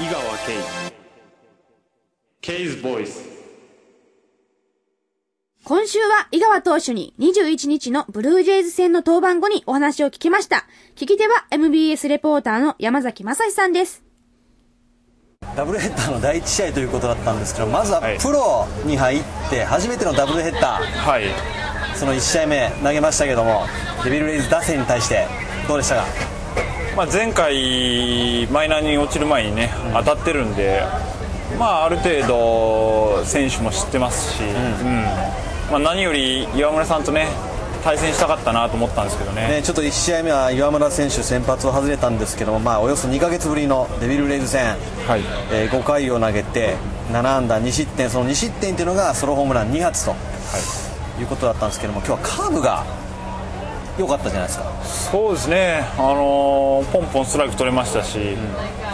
[0.00, 0.54] 井川圭。
[2.40, 3.22] ケイズボイス
[5.64, 10.66] 今週は井川投手に21日のブルージェイズ戦の登板後にお話を聞きました。
[10.94, 14.02] 聞き手は MBS レポーターの山崎正史さんです。
[15.56, 18.18] ダブルヘッダーの第1試合ということだったんですけどまずははい。
[18.18, 20.82] プロに入って初めてのダブルヘッダー。
[20.82, 21.24] はい。
[21.94, 23.62] その1試合目投げましたけども
[24.04, 25.26] デビルレイズ打線に対して
[25.68, 26.33] どうでしたか？
[26.96, 30.82] まあ、前回マイナーに落ちる前にね当たってるんで、
[31.58, 35.02] まあ、ある程度選手も知ってますし、うん。
[35.72, 37.26] まあ、何より岩村さんとね
[37.82, 39.48] 対戦したかったなと思ったんですけどね。
[39.48, 44.76] ね、ちょっと1試合目は岩村選手先発を外れたんですけども、まあ、およそ2ヶ月ぶりのデビルレイズ戦、
[45.06, 45.20] はい。
[45.52, 46.76] えー5回を投げて
[47.10, 48.08] 7安打2失点。
[48.08, 50.14] その2失点というのがソロホームラン2発と、
[51.20, 52.84] い、うことだったんですけども今日はカーブが
[53.98, 54.64] 良かったじゃないですか。
[54.84, 58.36] そうですね、あのーポンポンストライク取れましたし、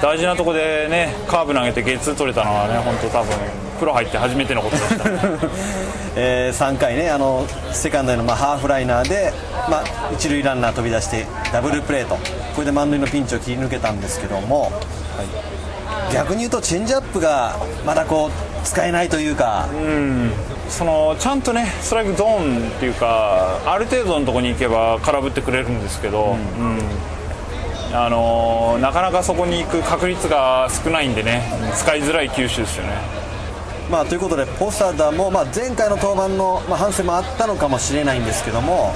[0.03, 3.37] 大事なところでねカーブ投げてゲッツー取れたのはね本当多分
[3.79, 5.05] プロ入って初めてのことでした、
[6.17, 9.33] えー3回ねあのセカンドへのまあハーフライナーで、
[9.71, 12.17] まあ、一塁ランナー飛び出してダブルプレーと
[12.55, 14.71] これで満塁のピンチを切り抜けたんですけども、
[16.13, 18.31] 逆に言うとチェンジアップがまだこう
[18.67, 19.67] 使えないというか、
[20.71, 26.79] そのちゃんとねストライクゾーンっていうかある程度のところに行けば空振ってくれるんですけど、うん。
[27.93, 31.43] あのーなかなかそこに行く確率が少ないんでね
[31.77, 32.93] 使いづらい球種ですよね。
[33.91, 38.95] まあ、ということでポサダも、まあ、前回の登板の、まあ、反省もあったのかもしれないんですけども、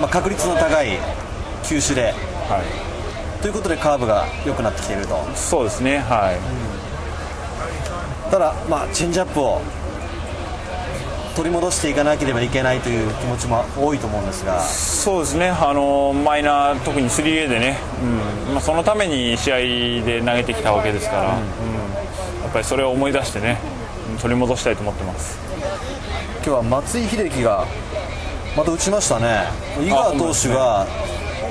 [0.00, 0.98] まあ、確率の高い
[1.62, 2.14] 球種で
[2.48, 2.64] は
[3.42, 5.16] ということでカーブが良くなってきていると。
[5.16, 6.38] いそうですねはい。
[8.30, 9.60] ただ、まあ、チェンジアップを
[11.36, 14.58] 取り戻していかなければいけないという気持ちも多いと思うんですが。
[14.62, 17.78] そうですね、あのマイナー、特に 3A でね、
[18.48, 18.54] うん。
[18.54, 19.56] まあ、そのために試合
[20.04, 21.26] で投げてきたわけですから、うん
[22.42, 23.58] やっぱりそれを思い出してね、
[24.12, 25.38] うん取り戻したいと思ってます。
[26.36, 27.66] 今日は松井秀喜が
[28.56, 29.44] また打ちましたね。
[29.84, 30.86] 井川投手が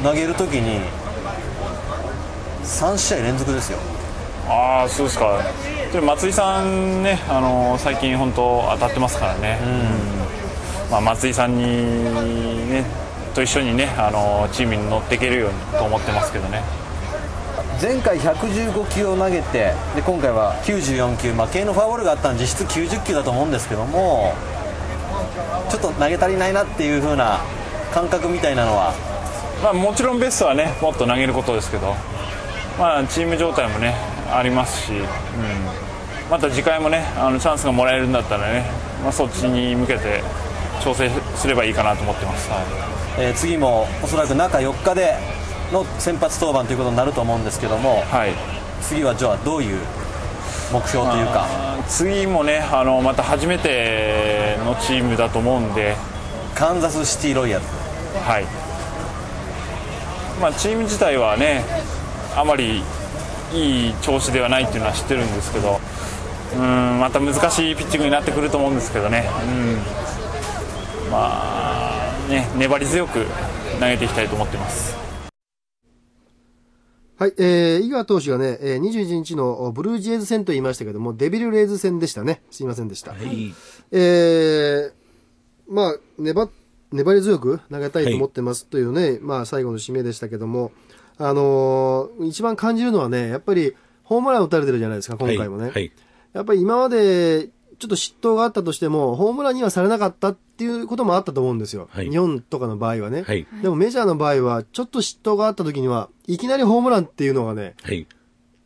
[0.01, 0.79] 投げるときに
[2.63, 3.77] 3試合連続ですよ
[4.47, 5.39] ああ、そうですか、
[5.91, 10.91] で松井さんね、あの最近、本当、当たってますからね、うん。
[10.91, 12.85] まあ、松井さんに、ね、
[13.33, 16.61] と一緒にね、あのチームに乗っていけるようにと思ってますけどね。
[17.81, 24.33] 前回115球を投げてで今回は94球、まあ、系のフォアボールがあったので実質90球だと思うんですけども
[25.69, 27.41] ちょっと投げ足りないなっていう風な
[27.93, 28.93] 感覚みたいなのは？
[29.61, 31.95] まあ、もちろんベストはねもっと投げることですけど、
[32.79, 33.93] まあ、チーム状態もね
[34.31, 35.05] ありますし、うん、
[36.29, 38.65] また次回もねあのチャンスがもらえるんだったらね、
[39.03, 40.23] まあ、そっちに向けて
[40.83, 42.61] 調整すればいいかなと思ってます、はい。
[43.19, 45.17] えー次もおそらく中4日で
[45.71, 48.31] の先発登板ということになると思うんですけどもはい。
[48.81, 49.79] 次はじゃあどういう
[50.71, 51.45] 目標というか？
[51.87, 55.95] 次もねあのまた初めてのチームだと思うんで、
[56.55, 57.69] カンザスシティロイヤルズ。
[58.27, 58.45] はい。
[60.41, 61.63] まあ、チーム自体はね
[62.35, 62.83] あまり
[63.53, 65.79] いい調子ではないっていうのは知ってるんですけど
[66.55, 69.27] うんまた難しいピッチングになってくると思うんですけどね、
[71.05, 73.25] うん、まあね粘り強く
[73.79, 75.05] 投げていきたいと思ってます。
[77.17, 82.41] はい、えー、井川投手がね、えー、21日のブルージェイズ戦と言いましたけども、デビルレイズ戦でしたね。
[82.51, 83.15] すいませんでした。
[83.91, 84.91] えー、
[85.69, 86.49] まあ、粘、
[86.91, 90.73] 粘り強く投げたいと思ってますというね、まあ、最後の締めでしたけども、
[91.17, 95.71] あのー一番感じるのはね、やっぱり、ホームラン打たれてるじゃないですか、今回もね。
[95.71, 95.91] はい。
[96.33, 101.89] やっぱり今まで、ちょっと嫉妬があったとしても、ホームランにはされなかったっていうこともあったと思うんですよ。
[101.91, 103.23] はい日本とかの場合はね。
[103.23, 103.47] はい。
[103.61, 108.07] でもメジャーの場合は、ちょっと嫉妬があった時には、いきなりホームランっていうのがね、はい。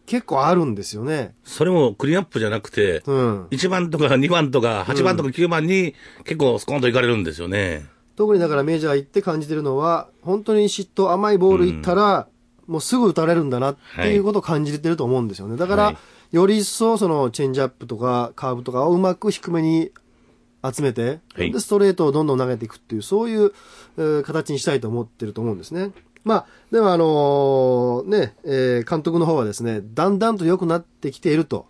[0.05, 1.35] 結構あるんですよね。
[1.43, 3.45] それもクリアップじゃなくて、うん。
[3.51, 5.93] 1番とか2番とか8番とか9番に
[6.23, 7.85] 結構スコーンといかれるんですよね。
[8.15, 12.27] 特にだからメジャー行って感じてるのは、本当に嫉妬、甘いボール行ったら、
[12.69, 15.57] もうすぐ打たれるんだなっていうことを感じてると思うんですよね。
[15.57, 15.97] だから、はい
[16.31, 19.91] より一層そのチェンジアップとかカーブとかをうまく低めに
[20.63, 23.51] 集めて、はいで、ストレートをどんどん投げていくっていう、そういう、
[23.97, 25.91] えー形にしたいと思ってると思うんですね。
[26.23, 31.65] まあ、でもあのね、えー監督の方はですね、だんだんと良くなってきていると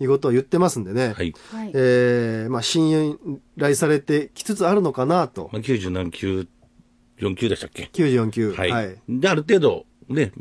[0.00, 1.12] いうことを言ってますんでね。
[1.14, 1.32] はい。
[1.52, 1.70] はい。
[1.74, 3.16] えーまあ、信
[3.58, 5.50] 頼されてきつつあるのかなと。
[5.52, 6.48] まあ、90何球、
[7.20, 8.52] 4球でしたっけ？94球。
[8.54, 8.70] はい。
[8.70, 8.98] はい。
[9.08, 10.32] で、ある程度、ね、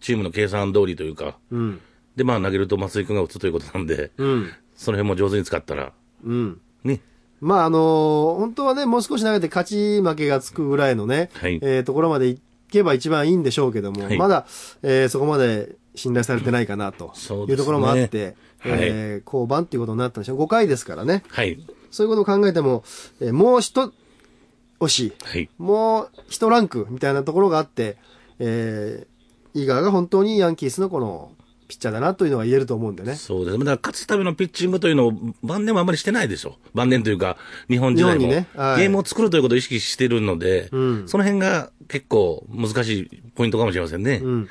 [0.00, 1.80] チームの計算通りというか、うん。
[2.16, 4.50] で、まあ投げると松井君が打つということなんで、うん。
[4.74, 5.92] その辺も上手に使ったら、
[6.24, 6.60] うん。
[6.84, 7.00] ね、
[7.40, 12.40] まあ、あのー本当はね、もう少し投げて勝ち負けがつくぐらいのね、はいえーところまで行っ
[12.70, 14.46] けば一番いいんでしょうけども、はいまだ、
[14.82, 17.12] えーそこまで信頼されてないかなと
[17.48, 20.42] いうところもあって、はいえー降板っていうことになったんでしょう。
[20.42, 21.22] 5回ですからね。
[21.28, 21.58] はい。
[21.90, 22.84] そういうことを考えても、
[23.20, 23.92] えーもう一
[24.80, 25.48] 押し、はい。
[25.58, 27.96] もう一ランクみたいなところがあって、
[28.38, 29.17] えー、
[29.54, 31.32] 井川が本当にヤンキースのこの、
[31.68, 33.14] ピッチャーだなというのが言えると思うんでね。
[33.14, 33.58] そうです。
[33.58, 35.12] だから勝つためのピッチングというのを
[35.42, 36.56] 晩年もあんまりしてないでしょ。
[36.72, 37.36] 晩年というか、
[37.68, 38.26] 日本時代も。
[38.26, 44.20] ねはいゲームを作るということを意識してるので、んその辺が結構難しいポイントかもしれませんね。
[44.24, 44.48] うん。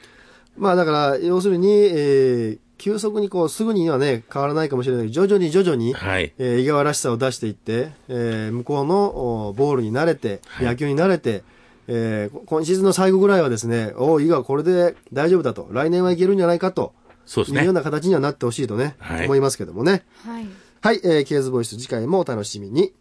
[0.58, 6.34] まあだから、要するに、えー、急速にこう、すぐにはね、変わらないかもしれないけど、徐々に徐々に、はい。
[6.38, 11.44] えー、井川らしさを出していって、えー、向こうのおボールに慣れて、野球に慣れて、
[11.88, 16.94] えー、こ今シーズンの最後ぐらいはですね、おお、井川これで大丈夫だと、来年はいけるんじゃないかと、
[17.26, 17.74] そうですねいうよう。
[17.74, 20.06] な形にはなってほしいとね、はい思いますけどもね。
[20.26, 20.48] はい。
[20.82, 22.94] はい、えー、ケーズボイス次回もお楽しみに。